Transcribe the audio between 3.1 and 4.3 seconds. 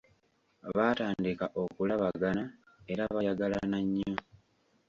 bayagalana nnyo.